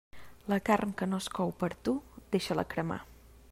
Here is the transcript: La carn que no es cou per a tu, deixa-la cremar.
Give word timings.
La 0.51 0.57
carn 0.69 0.95
que 1.01 1.07
no 1.11 1.19
es 1.25 1.27
cou 1.39 1.53
per 1.61 1.71
a 1.75 1.79
tu, 1.89 1.95
deixa-la 2.37 2.67
cremar. 2.75 3.01